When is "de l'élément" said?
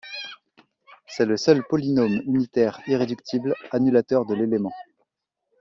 4.25-4.73